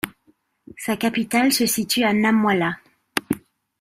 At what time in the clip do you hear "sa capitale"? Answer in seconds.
0.77-1.51